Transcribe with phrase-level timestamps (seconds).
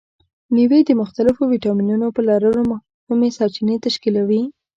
[0.53, 4.43] مېوې د مختلفو ویټامینونو په لرلو مهمې سرچینې تشکیلوي.